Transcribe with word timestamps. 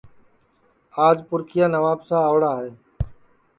آج 1.07 1.17
پُرکھِیا 1.29 1.65
نوابسا 1.75 2.17
آؤڑا 2.29 2.51
ہے 2.61 2.69